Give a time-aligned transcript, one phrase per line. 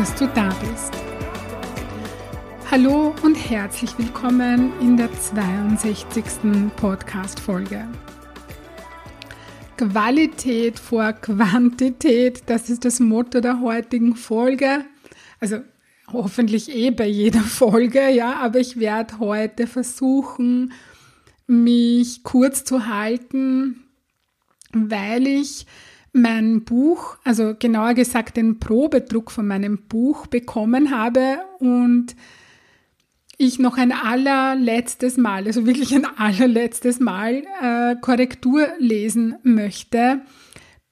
[0.00, 0.94] dass du da bist.
[2.70, 6.24] Hallo und herzlich willkommen in der 62.
[6.76, 7.86] Podcast-Folge.
[9.76, 14.86] Qualität vor Quantität, das ist das Motto der heutigen Folge.
[15.38, 15.58] Also
[16.10, 20.72] hoffentlich eh bei jeder Folge, ja, aber ich werde heute versuchen,
[21.46, 23.84] mich kurz zu halten,
[24.72, 25.66] weil ich
[26.12, 32.16] mein Buch, also genauer gesagt den Probedruck von meinem Buch bekommen habe und
[33.38, 40.20] ich noch ein allerletztes Mal, also wirklich ein allerletztes Mal äh, Korrektur lesen möchte,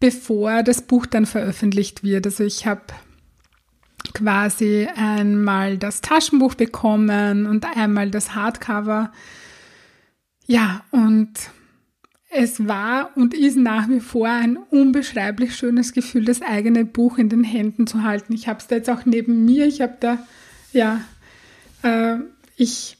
[0.00, 2.26] bevor das Buch dann veröffentlicht wird.
[2.26, 2.82] Also ich habe
[4.14, 9.12] quasi einmal das Taschenbuch bekommen und einmal das Hardcover.
[10.46, 11.32] Ja, und
[12.30, 17.28] es war und ist nach wie vor ein unbeschreiblich schönes Gefühl, das eigene Buch in
[17.28, 18.34] den Händen zu halten.
[18.34, 19.66] Ich habe es da jetzt auch neben mir.
[19.66, 20.18] Ich habe da,
[20.72, 21.00] ja,
[21.82, 22.16] äh,
[22.56, 22.98] ich,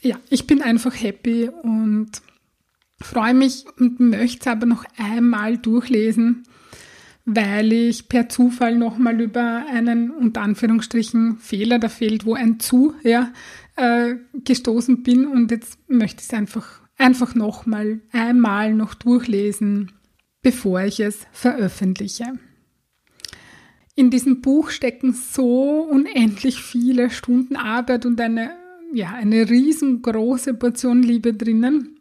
[0.00, 2.10] ja, ich bin einfach happy und
[3.00, 6.44] freue mich und möchte es aber noch einmal durchlesen,
[7.24, 12.94] weil ich per Zufall nochmal über einen unter Anführungsstrichen Fehler, da fehlt wo ein zu,
[13.02, 13.32] ja,
[13.76, 19.92] äh, gestoßen bin und jetzt möchte ich es einfach einfach nochmal einmal noch durchlesen,
[20.42, 22.38] bevor ich es veröffentliche.
[23.94, 28.52] In diesem Buch stecken so unendlich viele Stunden Arbeit und eine,
[28.92, 31.98] ja, eine riesengroße Portion Liebe drinnen.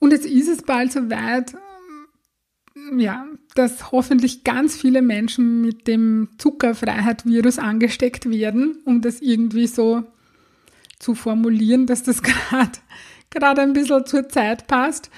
[0.00, 1.54] Und jetzt ist es bald soweit,
[2.96, 10.04] ja, dass hoffentlich ganz viele Menschen mit dem Zuckerfreiheit-Virus angesteckt werden, um das irgendwie so
[10.98, 12.78] zu formulieren, dass das gerade
[13.30, 15.10] gerade ein bisschen zur Zeit passt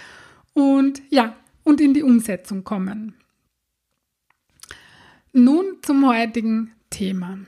[0.52, 3.14] und ja, und in die Umsetzung kommen.
[5.32, 7.38] Nun zum heutigen Thema.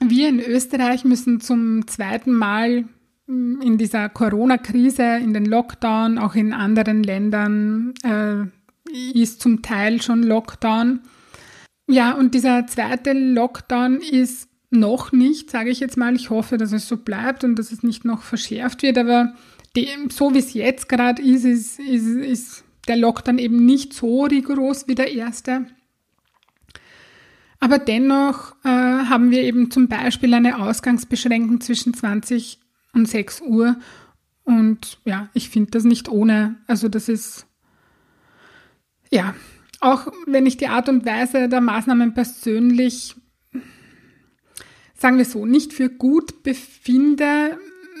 [0.00, 2.88] Wir in Österreich müssen zum zweiten Mal
[3.26, 8.44] in dieser Corona-Krise, in den Lockdown, auch in anderen Ländern äh,
[9.14, 11.00] ist zum Teil schon Lockdown.
[11.86, 16.14] Ja, und dieser zweite Lockdown ist noch nicht, sage ich jetzt mal.
[16.14, 18.98] Ich hoffe, dass es so bleibt und dass es nicht noch verschärft wird.
[18.98, 19.34] Aber
[19.76, 24.24] dem, so wie es jetzt gerade ist, ist, ist, ist der Lockdown eben nicht so
[24.24, 25.66] rigoros wie der erste.
[27.60, 32.58] Aber dennoch äh, haben wir eben zum Beispiel eine Ausgangsbeschränkung zwischen 20
[32.92, 33.76] und 6 Uhr.
[34.44, 36.56] Und ja, ich finde das nicht ohne.
[36.66, 37.46] Also das ist,
[39.10, 39.34] ja,
[39.80, 43.16] auch wenn ich die Art und Weise der Maßnahmen persönlich
[44.94, 47.58] sagen wir so, nicht für gut befinde,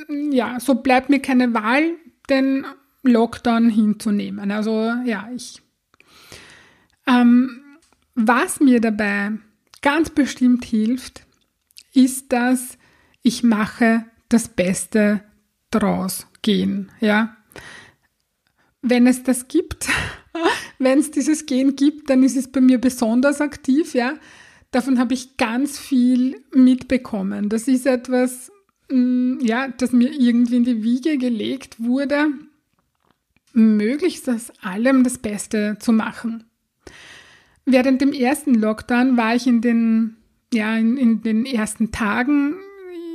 [0.08, 1.96] ja, so bleibt mir keine Wahl,
[2.28, 2.64] den
[3.02, 4.50] Lockdown hinzunehmen.
[4.50, 5.60] Also ja, ich.
[7.06, 7.60] Ähm,
[8.14, 9.32] was mir dabei
[9.82, 11.26] ganz bestimmt hilft,
[11.92, 12.78] ist, dass
[13.22, 15.22] ich mache das Beste
[15.70, 16.90] draus gehen.
[17.00, 17.36] Ja,
[18.82, 19.88] wenn es das gibt,
[20.78, 23.94] wenn es dieses Gehen gibt, dann ist es bei mir besonders aktiv.
[23.94, 24.14] Ja,
[24.74, 27.48] davon habe ich ganz viel mitbekommen.
[27.48, 28.50] Das ist etwas,
[28.90, 32.28] mm, ja, das mir irgendwie in die Wiege gelegt wurde,
[33.52, 36.44] möglichst aus allem das Beste zu machen.
[37.64, 40.16] Während dem ersten Lockdown war ich in den,
[40.52, 42.56] ja, in, in den ersten Tagen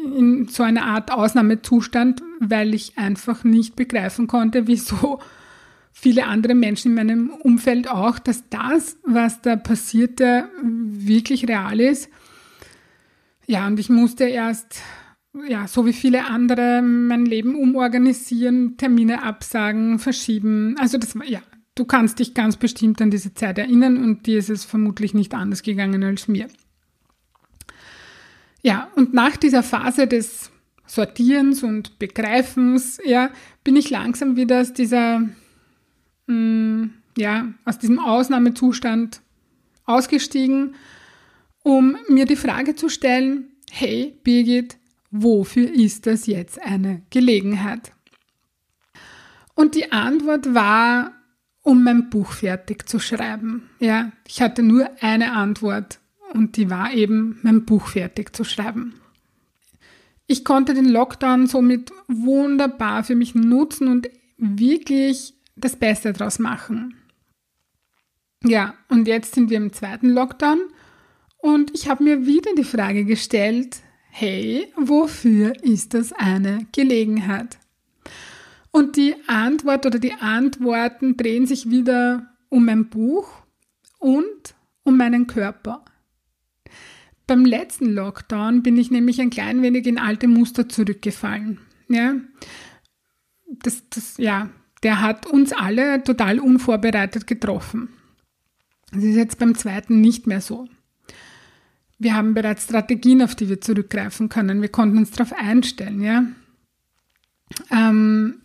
[0.05, 5.19] in so einer Art Ausnahmezustand, weil ich einfach nicht begreifen konnte, wieso
[5.91, 12.09] viele andere Menschen in meinem Umfeld auch, dass das, was da passierte, wirklich real ist.
[13.45, 14.81] Ja, und ich musste erst,
[15.47, 20.75] ja, so wie viele andere, mein Leben umorganisieren, Termine absagen, verschieben.
[20.79, 21.41] Also das war, ja,
[21.75, 25.33] du kannst dich ganz bestimmt an diese Zeit erinnern und dir ist es vermutlich nicht
[25.33, 26.47] anders gegangen als mir.
[28.61, 30.51] Ja, und nach dieser Phase des
[30.85, 33.31] Sortierens und Begreifens, ja,
[33.63, 35.21] bin ich langsam wieder aus dieser
[36.29, 39.21] mh, mm, ja, aus diesem Ausnahmezustand
[39.85, 40.75] ausgestiegen,
[41.63, 44.77] um mir die Frage zu stellen, hey Birgit,
[45.11, 47.91] wofür ist das jetzt eine Gelegenheit?
[49.55, 51.11] Und die Antwort war
[51.61, 53.69] um mein Buch fertig zu schreiben.
[53.79, 55.99] Ja, ich hatte nur eine Antwort
[56.33, 58.95] und die war eben, mein Buch fertig zu schreiben.
[60.25, 66.95] Ich konnte den Lockdown somit wunderbar für mich nutzen und wirklich das Beste daraus machen.
[68.43, 70.59] Ja, und jetzt sind wir im zweiten Lockdown
[71.37, 77.57] und ich habe mir wieder die Frage gestellt, hey, wofür ist das eine Gelegenheit?
[78.71, 83.29] Und die Antwort oder die Antworten drehen sich wieder um mein Buch
[83.97, 85.83] und um meinen Körper.
[87.27, 91.59] Beim letzten Lockdown bin ich nämlich ein klein wenig in alte Muster zurückgefallen.
[91.87, 92.15] Ja,
[93.47, 94.49] das, das, ja,
[94.83, 97.89] der hat uns alle total unvorbereitet getroffen.
[98.91, 100.67] Das ist jetzt beim zweiten nicht mehr so.
[101.99, 104.61] Wir haben bereits Strategien, auf die wir zurückgreifen können.
[104.61, 106.23] Wir konnten uns darauf einstellen, ja.
[107.71, 108.41] Ähm,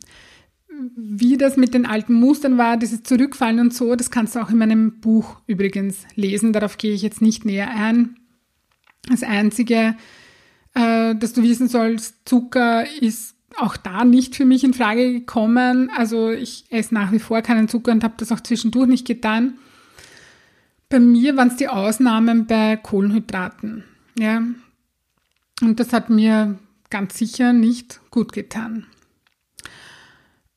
[0.96, 4.50] wie das mit den alten Mustern war, dieses Zurückfallen und so, das kannst du auch
[4.50, 6.52] in meinem Buch übrigens lesen.
[6.52, 8.16] Darauf gehe ich jetzt nicht näher ein.
[9.08, 9.96] Das Einzige,
[10.74, 15.90] äh, dass du wissen sollst, Zucker ist auch da nicht für mich in Frage gekommen.
[15.96, 19.54] Also ich esse nach wie vor keinen Zucker und habe das auch zwischendurch nicht getan.
[20.88, 23.84] Bei mir waren es die Ausnahmen bei Kohlenhydraten.
[24.18, 24.42] Ja.
[25.60, 26.58] Und das hat mir
[26.90, 28.86] ganz sicher nicht gut getan.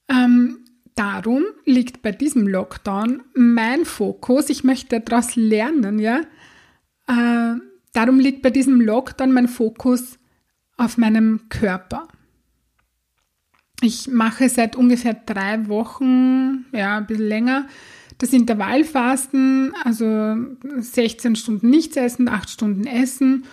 [0.10, 0.60] Ähm,
[0.96, 6.22] darum liegt bei diesem Lockdown mein Fokus, ich möchte daraus lernen, ja.
[7.08, 7.60] Äh,
[7.94, 10.20] darum liegt bei diesem Lockdown mein Fokus
[10.78, 12.08] auf meinem Körper.
[13.82, 17.68] Ich mache seit ungefähr drei Wochen, ja, ein bisschen länger,
[18.18, 20.36] das Intervallfasten, also
[20.78, 23.46] 16 Stunden nichts essen, 8 Stunden essen.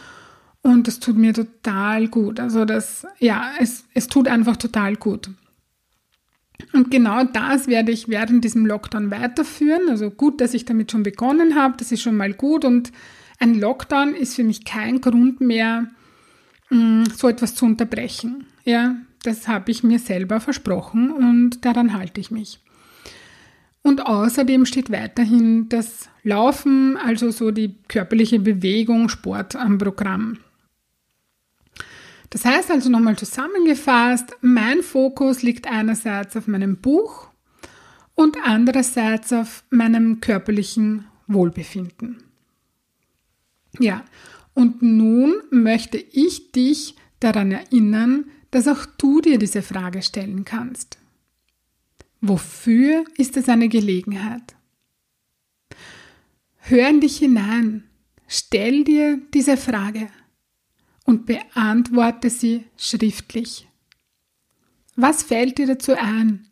[0.63, 2.41] Und das tut mir total gut.
[2.41, 5.29] Also das, ja, es, es tut einfach total gut.
[6.73, 9.91] Und genau das werde ich während diesem Lockdown weiterführen.
[9.91, 12.65] Also gut, dass ich damit schon begonnen habe, das ist schon mal gut.
[12.65, 12.93] Und
[13.39, 15.89] ein Lockdown ist für mich kein Grund mehr,
[16.71, 18.47] mm, so etwas zu unterbrechen.
[18.65, 22.61] Ja, das habe ich mir selber versprochen und daran halte ich mich.
[23.83, 30.39] Und außerdem steht weiterhin das Laufen, also so die körperliche Bewegung, Sport am Programm.
[32.31, 37.29] Das heißt also nochmal zusammengefasst, mein Fokus liegt einerseits auf meinem Buch
[38.15, 42.23] und andererseits auf meinem körperlichen Wohlbefinden.
[43.79, 44.05] Ja,
[44.55, 50.99] und nun möchte ich dich daran erinnern, dass auch du dir diese Frage stellen kannst.
[52.21, 54.55] Wofür ist es eine Gelegenheit?
[56.59, 57.85] Hör in dich hinein,
[58.27, 60.09] stell dir diese Frage
[61.05, 63.69] und beantworte sie schriftlich.
[64.97, 66.47] Was fällt dir dazu ein?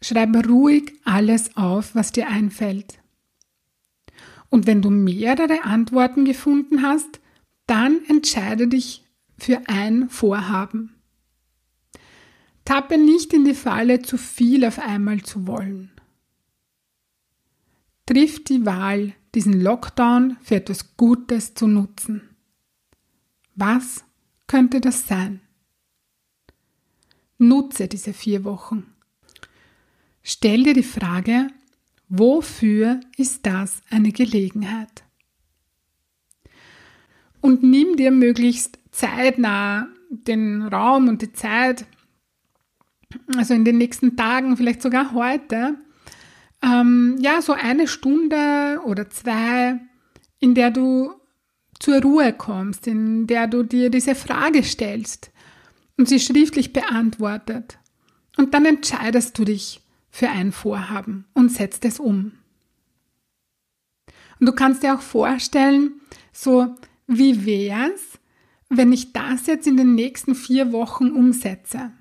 [0.00, 2.98] Schreibe ruhig alles auf, was dir einfällt.
[4.50, 7.20] Und wenn du mehrere Antworten gefunden hast,
[7.66, 9.01] dann entscheide dich
[9.42, 10.94] für ein Vorhaben.
[12.64, 15.90] Tappe nicht in die Falle, zu viel auf einmal zu wollen.
[18.06, 22.36] Triff die Wahl, diesen Lockdown für etwas Gutes zu nutzen.
[23.56, 24.04] Was
[24.46, 25.40] könnte das sein?
[27.38, 28.94] Nutze diese vier Wochen.
[30.22, 31.48] Stell dir die Frage,
[32.08, 35.02] wofür ist das eine Gelegenheit?
[37.40, 41.86] Und nimm dir möglichst zeitnah den Raum und die Zeit,
[43.36, 45.74] also in den nächsten Tagen, vielleicht sogar heute,
[46.62, 49.80] ähm, ja, so eine Stunde oder zwei,
[50.38, 51.12] in der du
[51.80, 55.32] zur Ruhe kommst, in der du dir diese Frage stellst
[55.96, 57.78] und sie schriftlich beantwortet.
[58.36, 59.80] Und dann entscheidest du dich
[60.10, 62.32] für ein Vorhaben und setzt es um.
[64.38, 66.00] Und du kannst dir auch vorstellen,
[66.32, 66.74] so
[67.06, 68.18] wie wär's,
[68.76, 71.92] wenn ich das jetzt in den nächsten vier Wochen umsetze?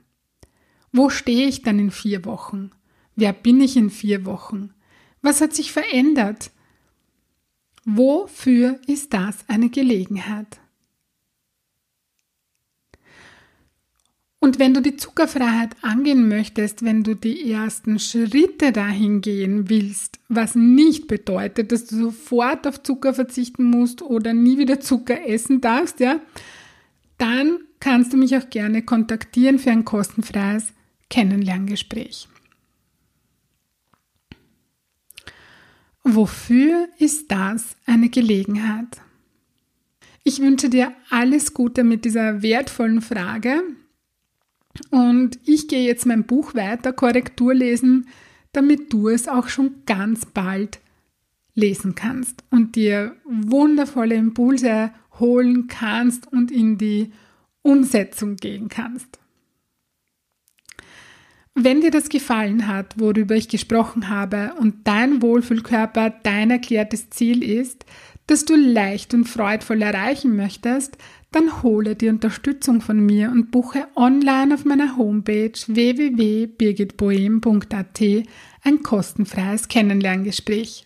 [0.92, 2.72] Wo stehe ich dann in vier Wochen?
[3.16, 4.74] Wer bin ich in vier Wochen?
[5.22, 6.52] Was hat sich verändert?
[7.86, 10.60] Wofür ist das eine Gelegenheit?
[14.44, 20.20] Und wenn du die Zuckerfreiheit angehen möchtest, wenn du die ersten Schritte dahin gehen willst,
[20.30, 25.62] was nicht bedeutet, dass du sofort auf Zucker verzichten musst oder nie wieder Zucker essen
[25.62, 26.20] darfst, ja,
[27.22, 30.74] dann kannst du mich auch gerne kontaktieren für ein kostenfreies
[31.10, 32.28] Kennenlerngespräch.
[36.04, 39.02] Wofür ist das eine Gelegenheit?
[40.24, 43.62] Ich wünsche dir alles Gute mit dieser wertvollen Frage
[44.90, 48.08] und ich gehe jetzt mein Buch weiter, Korrektur lesen,
[48.52, 50.80] damit du es auch schon ganz bald
[51.54, 57.14] lesen kannst und dir wundervolle Impulse holen kannst und in die
[57.62, 59.20] Umsetzung gehen kannst.
[61.54, 67.44] Wenn dir das gefallen hat, worüber ich gesprochen habe und dein Wohlfühlkörper dein erklärtes Ziel
[67.44, 67.86] ist,
[68.28, 70.98] das du leicht und freudvoll erreichen möchtest,
[71.32, 78.02] dann hole die Unterstützung von mir und buche online auf meiner Homepage www.birgitboehm.at
[78.64, 80.86] ein kostenfreies Kennenlerngespräch.